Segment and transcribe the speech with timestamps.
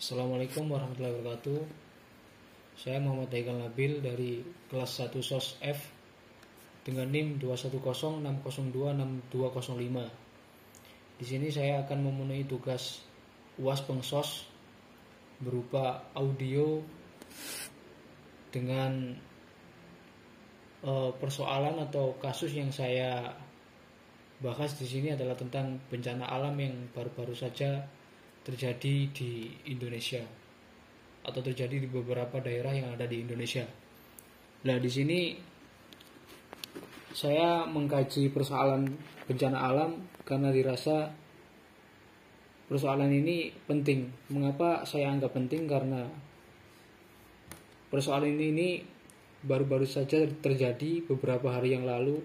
[0.00, 1.60] Assalamualaikum warahmatullahi wabarakatuh.
[2.72, 4.40] Saya Muhammad Haikal Nabil dari
[4.72, 5.76] kelas 1 SOS F
[6.88, 9.28] dengan NIM 21060260205
[11.20, 13.04] Di sini saya akan memenuhi tugas
[13.60, 14.48] UAS Pengsos
[15.36, 16.80] berupa audio
[18.48, 19.12] dengan
[20.80, 23.36] uh, persoalan atau kasus yang saya
[24.40, 27.99] bahas di sini adalah tentang bencana alam yang baru-baru saja
[28.44, 30.22] terjadi di Indonesia
[31.20, 33.64] atau terjadi di beberapa daerah yang ada di Indonesia.
[34.64, 35.20] Nah, di sini
[37.12, 38.86] saya mengkaji persoalan
[39.28, 41.12] bencana alam karena dirasa
[42.70, 44.08] persoalan ini penting.
[44.32, 45.66] Mengapa saya anggap penting?
[45.66, 46.06] Karena
[47.90, 48.80] persoalan ini
[49.42, 52.20] baru-baru saja terjadi beberapa hari yang lalu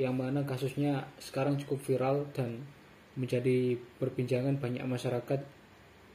[0.00, 2.64] yang mana kasusnya sekarang cukup viral dan
[3.16, 5.40] menjadi perbincangan banyak masyarakat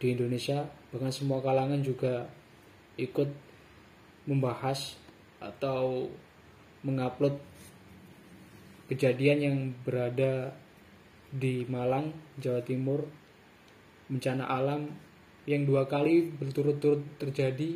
[0.01, 0.65] di Indonesia.
[0.93, 2.29] Bahkan semua kalangan juga
[2.97, 3.29] ikut
[4.25, 4.97] membahas
[5.37, 6.09] atau
[6.81, 7.37] mengupload
[8.89, 10.55] kejadian yang berada
[11.27, 13.03] di Malang, Jawa Timur
[14.07, 14.87] bencana alam
[15.43, 17.75] yang dua kali berturut-turut terjadi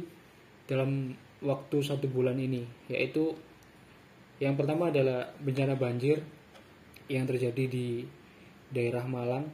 [0.67, 1.11] dalam
[1.43, 3.35] waktu satu bulan ini yaitu
[4.39, 6.23] yang pertama adalah bencana banjir
[7.11, 8.07] yang terjadi di
[8.71, 9.45] daerah Malang.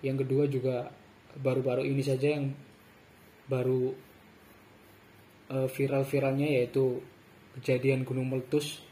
[0.00, 0.76] Yang kedua juga
[1.36, 2.54] baru-baru ini saja yang
[3.46, 3.92] baru
[5.52, 7.02] uh, viral-viralnya yaitu
[7.58, 8.82] kejadian gunung meletus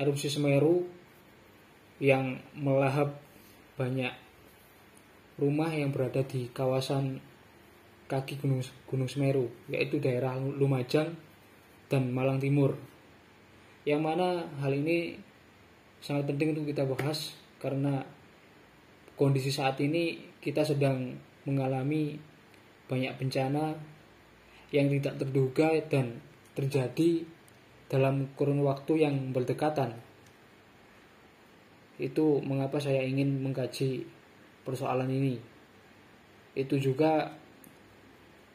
[0.00, 0.86] erupsi Semeru
[2.02, 3.14] yang melahap
[3.78, 4.12] banyak
[5.38, 7.18] rumah yang berada di kawasan
[8.06, 11.14] kaki Gunung, Gunung Semeru yaitu daerah Lumajang
[11.90, 12.74] dan Malang Timur
[13.84, 15.20] yang mana hal ini
[16.00, 18.04] sangat penting untuk kita bahas karena
[19.14, 21.14] kondisi saat ini kita sedang
[21.46, 22.18] mengalami
[22.90, 23.74] banyak bencana
[24.74, 26.18] yang tidak terduga dan
[26.58, 27.22] terjadi
[27.86, 29.94] dalam kurun waktu yang berdekatan.
[31.94, 34.02] Itu mengapa saya ingin mengkaji
[34.66, 35.38] persoalan ini.
[36.58, 37.30] Itu juga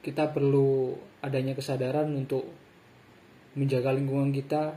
[0.03, 2.47] kita perlu adanya kesadaran untuk
[3.55, 4.75] menjaga lingkungan kita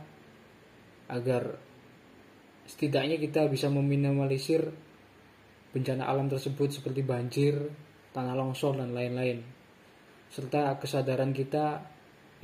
[1.10, 1.58] agar
[2.66, 4.70] setidaknya kita bisa meminimalisir
[5.72, 7.56] bencana alam tersebut seperti banjir,
[8.12, 9.40] tanah longsor, dan lain-lain.
[10.28, 11.80] Serta kesadaran kita,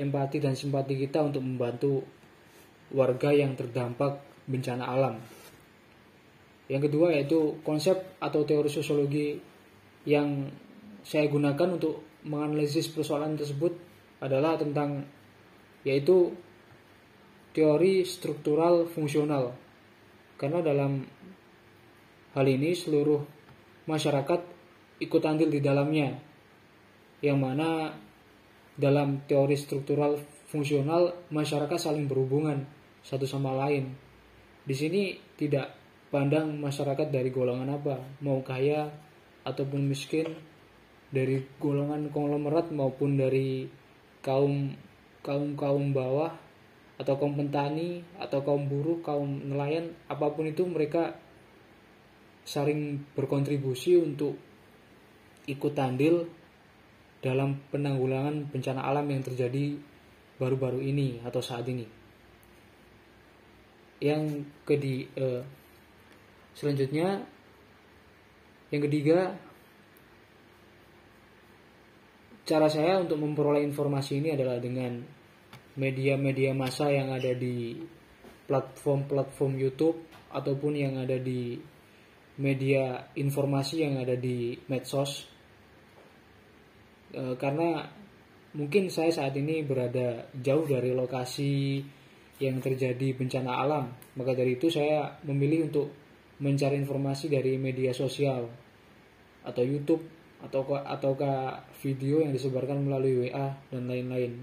[0.00, 2.05] empati dan simpati kita untuk membantu
[2.93, 5.21] warga yang terdampak bencana alam.
[6.69, 9.41] Yang kedua yaitu konsep atau teori sosiologi
[10.05, 10.49] yang
[11.05, 13.72] saya gunakan untuk menganalisis persoalan tersebut
[14.21, 15.09] adalah tentang
[15.84, 16.33] yaitu
[17.56, 19.56] teori struktural fungsional.
[20.37, 21.03] Karena dalam
[22.37, 23.25] Hal ini seluruh
[23.89, 24.41] masyarakat
[25.00, 26.12] ikut andil di dalamnya,
[27.25, 27.97] yang mana
[28.77, 32.69] dalam teori struktural fungsional masyarakat saling berhubungan
[33.00, 33.97] satu sama lain.
[34.69, 35.72] Di sini tidak
[36.12, 38.93] pandang masyarakat dari golongan apa, mau kaya
[39.49, 40.37] ataupun miskin,
[41.09, 43.65] dari golongan konglomerat maupun dari
[44.21, 44.77] kaum
[45.25, 46.37] kaum kaum bawah
[47.00, 51.16] atau kaum petani atau kaum buruh, kaum nelayan, apa pun itu mereka
[52.48, 54.41] saling berkontribusi untuk
[55.44, 56.25] ikut andil
[57.20, 59.76] dalam penanggulangan bencana alam yang terjadi
[60.41, 61.84] baru-baru ini atau saat ini.
[64.00, 65.44] Yang kedi eh,
[66.56, 67.20] selanjutnya
[68.72, 69.36] yang ketiga
[72.48, 75.04] cara saya untuk memperoleh informasi ini adalah dengan
[75.76, 77.76] media-media massa yang ada di
[78.48, 80.00] platform-platform YouTube
[80.32, 81.60] ataupun yang ada di
[82.38, 85.26] media informasi yang ada di medsos
[87.10, 87.84] e, karena
[88.54, 91.82] mungkin saya saat ini berada jauh dari lokasi
[92.38, 95.91] yang terjadi bencana alam maka dari itu saya memilih untuk
[96.38, 98.47] mencari informasi dari media sosial
[99.43, 100.03] atau YouTube
[100.38, 104.39] atau ataukah video yang disebarkan melalui WA dan lain-lain.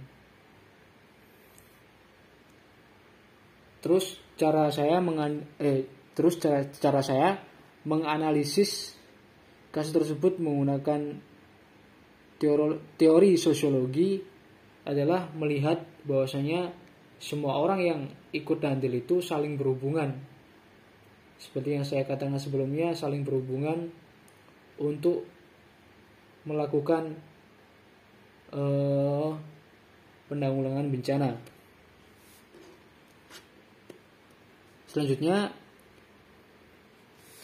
[3.80, 7.40] Terus cara saya mengan eh terus cara, cara saya
[7.86, 8.98] menganalisis
[9.70, 11.22] kasus tersebut menggunakan
[12.98, 14.20] teori, sosiologi
[14.86, 16.74] adalah melihat bahwasanya
[17.18, 18.02] semua orang yang
[18.36, 20.20] ikut andil itu saling berhubungan.
[21.40, 23.92] Seperti yang saya katakan sebelumnya, saling berhubungan
[24.80, 25.28] untuk
[26.46, 27.18] melakukan
[28.54, 29.34] uh,
[30.30, 31.30] penanggulangan bencana.
[34.88, 35.52] Selanjutnya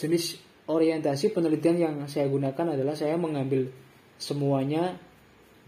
[0.01, 3.69] jenis orientasi penelitian yang saya gunakan adalah saya mengambil
[4.17, 4.97] semuanya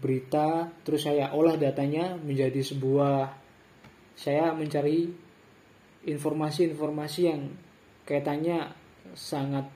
[0.02, 3.30] berita terus saya olah datanya menjadi sebuah
[4.18, 5.06] saya mencari
[6.02, 7.54] informasi-informasi yang
[8.02, 8.74] kaitannya
[9.14, 9.70] sangat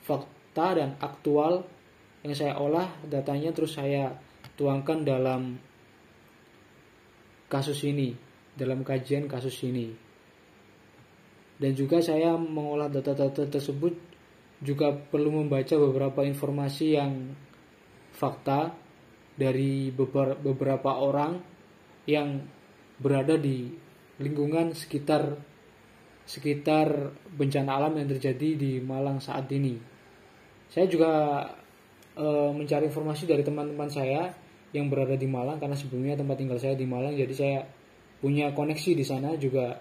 [0.00, 1.68] fakta dan aktual
[2.24, 4.16] yang saya olah datanya terus saya
[4.56, 5.60] tuangkan dalam
[7.52, 8.16] kasus ini
[8.56, 10.05] dalam kajian kasus ini
[11.56, 13.96] dan juga saya mengolah data-data tersebut
[14.60, 17.32] juga perlu membaca beberapa informasi yang
[18.16, 18.72] fakta
[19.36, 21.36] dari beberapa orang
[22.08, 22.40] yang
[22.96, 23.68] berada di
[24.16, 25.36] lingkungan sekitar
[26.24, 29.78] sekitar bencana alam yang terjadi di Malang saat ini.
[30.66, 31.12] Saya juga
[32.16, 34.34] e, mencari informasi dari teman-teman saya
[34.74, 37.58] yang berada di Malang karena sebelumnya tempat tinggal saya di Malang jadi saya
[38.18, 39.78] punya koneksi di sana juga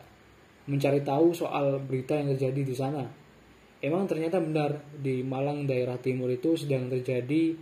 [0.65, 3.05] mencari tahu soal berita yang terjadi di sana.
[3.85, 7.53] Emang ternyata benar di Malang daerah timur itu sedang terjadi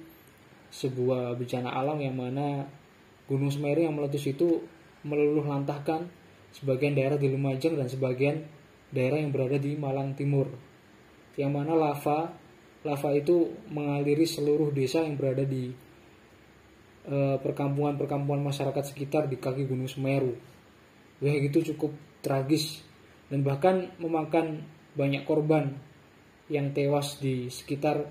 [0.71, 2.63] sebuah bencana alam yang mana
[3.27, 4.63] Gunung Semeru yang meletus itu
[5.03, 6.07] meluluh lantahkan
[6.55, 8.45] sebagian daerah di Lumajang dan sebagian
[8.93, 10.47] daerah yang berada di Malang Timur.
[11.35, 12.31] Yang mana lava
[12.83, 15.71] lava itu mengaliri seluruh desa yang berada di
[17.07, 20.35] eh, perkampungan-perkampungan masyarakat sekitar di kaki Gunung Semeru.
[21.23, 22.83] Ya gitu cukup tragis
[23.31, 25.73] dan bahkan memakan banyak korban
[26.51, 28.03] yang tewas di sekitar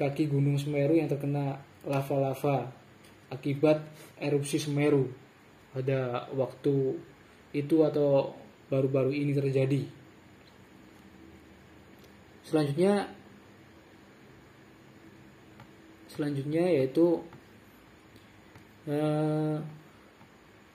[0.00, 2.72] kaki Gunung Semeru yang terkena lava-lava
[3.28, 3.84] akibat
[4.18, 5.08] erupsi Semeru
[5.72, 6.96] pada waktu
[7.52, 8.32] itu atau
[8.72, 9.82] baru-baru ini terjadi.
[12.44, 13.08] Selanjutnya
[16.12, 17.24] selanjutnya yaitu
[18.84, 19.56] eh,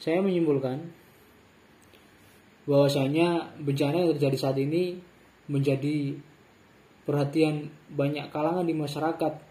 [0.02, 0.82] saya menyimpulkan
[2.68, 5.00] bahwasanya bencana yang terjadi saat ini
[5.48, 6.20] menjadi
[7.08, 9.48] perhatian banyak kalangan di masyarakat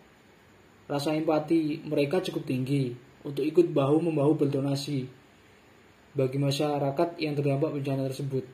[0.86, 2.94] Rasa empati mereka cukup tinggi
[3.26, 5.02] untuk ikut bahu-membahu berdonasi
[6.14, 8.46] bagi masyarakat yang terdampak bencana tersebut.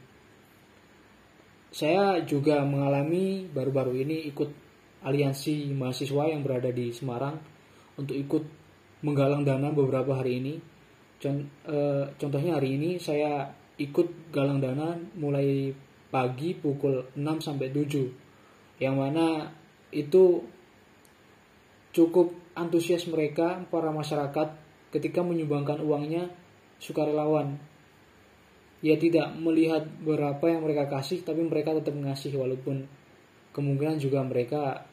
[1.69, 4.49] Saya juga mengalami baru-baru ini ikut
[5.05, 7.37] aliansi mahasiswa yang berada di Semarang
[8.01, 8.45] untuk ikut
[9.05, 10.55] menggalang dana beberapa hari ini.
[11.23, 13.45] Eh, contohnya hari ini saya
[13.81, 15.73] ikut galang dana mulai
[16.13, 18.81] pagi pukul 6 sampai 7.
[18.83, 19.49] Yang mana
[19.93, 20.45] itu
[21.93, 24.57] Cukup antusias mereka, para masyarakat,
[24.97, 26.33] ketika menyumbangkan uangnya
[26.81, 27.61] sukarelawan.
[28.81, 32.89] Ya tidak melihat berapa yang mereka kasih, tapi mereka tetap mengasih walaupun
[33.53, 34.89] kemungkinan juga mereka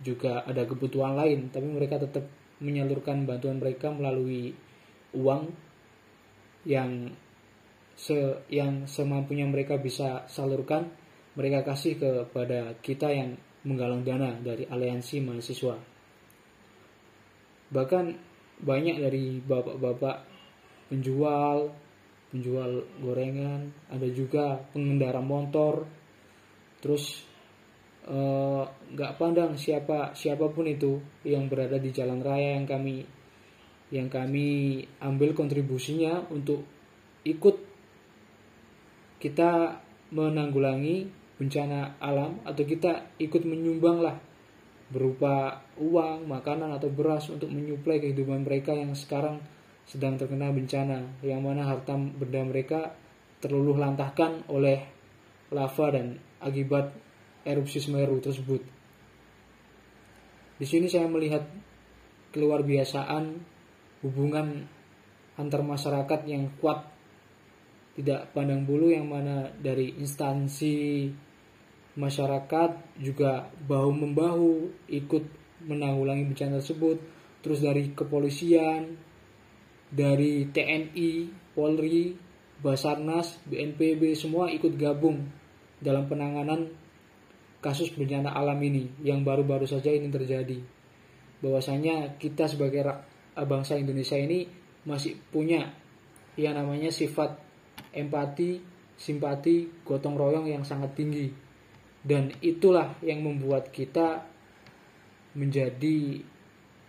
[0.00, 2.24] juga ada kebutuhan lain, tapi mereka tetap
[2.64, 4.56] menyalurkan bantuan mereka melalui
[5.12, 5.52] uang
[6.64, 7.12] yang
[8.00, 8.16] se
[8.48, 10.88] yang semampunya mereka bisa salurkan
[11.36, 13.36] mereka kasih kepada kita yang
[13.68, 15.76] menggalang dana dari aliansi mahasiswa.
[17.70, 18.04] Bahkan
[18.64, 20.16] banyak dari bapak-bapak
[20.88, 21.70] penjual
[22.32, 25.84] penjual gorengan ada juga pengendara motor.
[26.80, 27.20] Terus
[28.08, 33.04] eh, nggak pandang siapa siapa pun itu yang berada di jalan raya yang kami
[33.92, 36.64] yang kami ambil kontribusinya untuk
[37.26, 37.69] ikut
[39.20, 39.78] kita
[40.10, 41.06] menanggulangi
[41.36, 44.16] bencana alam atau kita ikut menyumbang lah
[44.90, 49.38] berupa uang, makanan atau beras untuk menyuplai kehidupan mereka yang sekarang
[49.86, 52.94] sedang terkena bencana yang mana harta benda mereka
[53.38, 54.82] terluluh lantahkan oleh
[55.54, 56.92] lava dan akibat
[57.46, 58.62] erupsi Semeru tersebut.
[60.60, 61.48] Di sini saya melihat
[62.30, 63.40] keluar biasaan
[64.04, 64.68] hubungan
[65.40, 66.84] antar masyarakat yang kuat
[67.98, 71.10] tidak pandang bulu yang mana dari instansi
[71.98, 74.50] masyarakat juga bahu membahu
[74.86, 75.24] ikut
[75.66, 77.02] menanggulangi bencana tersebut.
[77.40, 78.94] Terus dari kepolisian
[79.90, 81.10] dari TNI
[81.56, 82.14] Polri
[82.60, 85.24] Basarnas BNPB semua ikut gabung
[85.80, 86.68] dalam penanganan
[87.64, 90.60] kasus bencana alam ini yang baru-baru saja ini terjadi.
[91.40, 92.84] Bahwasanya kita sebagai
[93.34, 94.44] bangsa Indonesia ini
[94.84, 95.72] masih punya
[96.36, 97.49] yang namanya sifat
[97.90, 98.60] empati
[99.00, 101.32] simpati gotong royong yang sangat tinggi
[102.00, 104.24] dan itulah yang membuat kita
[105.36, 106.20] menjadi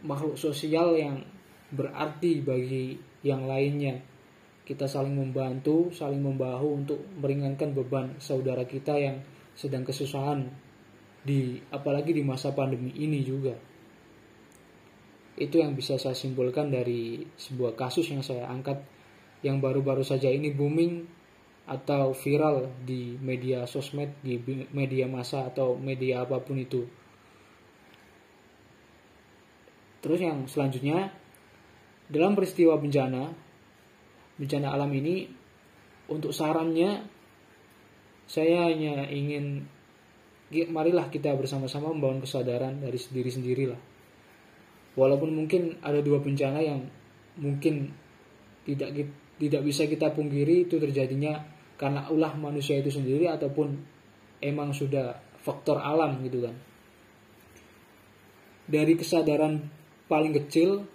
[0.02, 1.24] makhluk sosial yang
[1.72, 4.02] berarti bagi yang lainnya.
[4.62, 9.20] Kita saling membantu, saling membahu untuk meringankan beban saudara kita yang
[9.52, 10.48] sedang kesusahan
[11.22, 13.54] di apalagi di masa pandemi ini juga.
[15.36, 18.80] Itu yang bisa saya simpulkan dari sebuah kasus yang saya angkat
[19.42, 21.06] yang baru-baru saja ini booming
[21.66, 24.38] atau viral di media sosmed, di
[24.74, 26.86] media massa atau media apa pun itu.
[30.02, 31.14] Terus yang selanjutnya
[32.10, 33.32] dalam peristiwa bencana
[34.42, 35.30] bencana alam ini
[36.10, 37.06] untuk sarannya
[38.26, 39.70] saya hanya ingin
[40.74, 43.80] marilah kita bersama-sama membangun kesadaran dari sendiri sendirilah
[45.00, 46.84] walaupun mungkin ada dua bencana yang
[47.40, 47.96] mungkin
[48.68, 48.92] tidak
[49.42, 51.42] tidak bisa kita pungkiri itu terjadinya
[51.74, 53.74] karena ulah manusia itu sendiri ataupun
[54.38, 56.54] emang sudah faktor alam gitu kan.
[58.70, 59.66] Dari kesadaran
[60.06, 60.86] paling kecil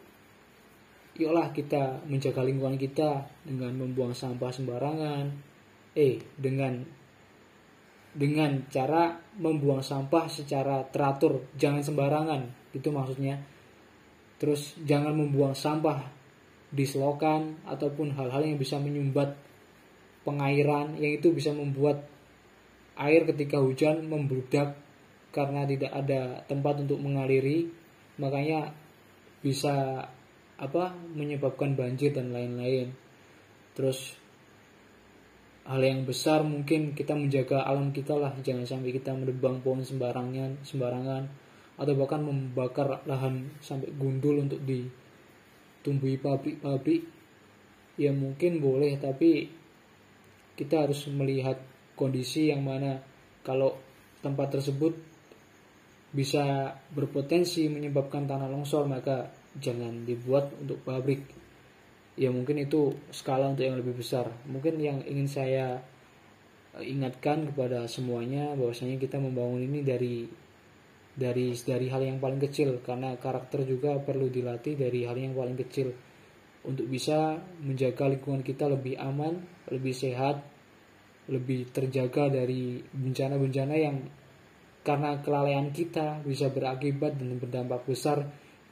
[1.19, 5.27] yuklah kita menjaga lingkungan kita dengan membuang sampah sembarangan.
[5.99, 6.87] Eh dengan
[8.15, 13.43] dengan cara membuang sampah secara teratur jangan sembarangan itu maksudnya.
[14.39, 16.16] Terus jangan membuang sampah
[16.77, 19.33] di selokan ataupun hal-hal yang bisa menyumbat
[20.29, 22.05] pengairan yang itu bisa membuat
[23.01, 24.77] air ketika hujan membludak
[25.33, 27.69] karena tidak ada tempat untuk mengaliri
[28.21, 28.73] makanya
[29.41, 30.05] bisa
[30.57, 32.93] apa menyebabkan banjir dan lain-lain.
[33.77, 34.17] Terus
[35.69, 40.63] hal yang besar mungkin kita menjaga alam kita lah jangan sampai kita menebang pohon sembarangan
[40.63, 41.23] sembarangan
[41.77, 44.63] atau bahkan membakar lahan sampai gundul untuk
[45.87, 47.07] ditumbuhi pabrik-pabrik
[47.95, 49.47] ya mungkin boleh tapi
[50.59, 51.63] kita harus melihat
[51.95, 52.99] kondisi yang mana
[53.47, 53.79] kalau
[54.19, 54.99] tempat tersebut
[56.11, 59.31] bisa berpotensi menyebabkan tanah longsor maka
[59.63, 61.23] jangan dibuat untuk pabrik.
[62.17, 64.33] Ya mungkin itu skala untuk yang lebih besar.
[64.49, 65.85] Mungkin yang ingin saya
[66.81, 70.25] ingatkan kepada semuanya bahwasanya kita membangun ini dari
[71.17, 75.57] dari dari hal yang paling kecil karena karakter juga perlu dilatih dari hal yang paling
[75.57, 75.89] kecil
[76.69, 79.39] untuk bisa menjaga lingkungan kita lebih aman,
[79.71, 80.45] lebih sehat,
[81.31, 83.97] lebih terjaga dari bencana-bencana yang
[84.83, 88.23] karena kelalaian kita bisa berakibat dan berdampak besar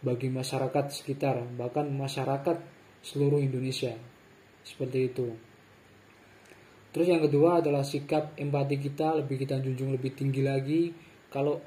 [0.04, 2.60] bagi masyarakat sekitar, bahkan masyarakat
[3.02, 3.96] seluruh Indonesia.
[4.62, 5.26] Seperti itu.
[6.94, 10.94] Terus yang kedua adalah sikap empati kita lebih kita junjung lebih tinggi lagi.
[11.26, 11.58] Kalau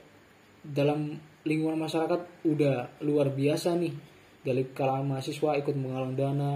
[0.63, 3.93] dalam lingkungan masyarakat udah luar biasa nih.
[4.43, 6.53] Dari kalangan mahasiswa ikut menggalang dana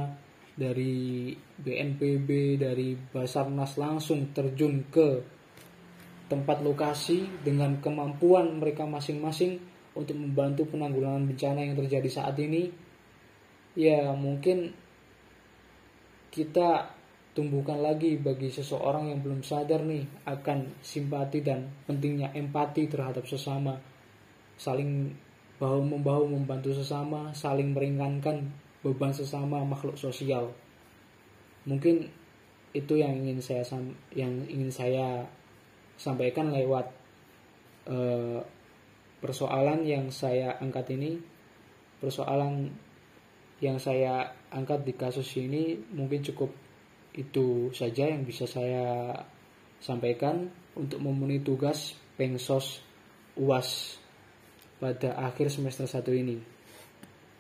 [0.56, 5.10] dari BNPB dari Basarnas langsung terjun ke
[6.32, 9.60] tempat lokasi dengan kemampuan mereka masing-masing
[9.92, 12.72] untuk membantu penanggulangan bencana yang terjadi saat ini.
[13.76, 14.72] Ya mungkin
[16.32, 16.96] kita
[17.32, 23.80] tumbuhkan lagi bagi seseorang yang belum sadar nih akan simpati dan pentingnya empati terhadap sesama.
[24.60, 25.16] Saling
[25.62, 28.52] bahu membahu membantu sesama saling meringankan
[28.84, 30.52] beban sesama makhluk sosial.
[31.64, 32.10] Mungkin
[32.76, 33.64] itu yang ingin saya
[34.12, 35.24] yang ingin saya
[35.96, 36.90] sampaikan lewat
[37.88, 38.42] uh,
[39.22, 41.22] persoalan yang saya angkat ini.
[42.02, 42.74] Persoalan
[43.62, 46.50] yang saya angkat di kasus ini mungkin cukup
[47.12, 49.12] itu saja yang bisa saya
[49.84, 52.80] sampaikan untuk memenuhi tugas pengsos
[53.36, 54.00] UAS
[54.80, 56.38] pada akhir semester 1 ini.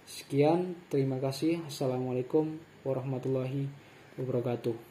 [0.03, 1.63] Sekian, terima kasih.
[1.65, 3.71] Assalamualaikum warahmatullahi
[4.19, 4.90] wabarakatuh.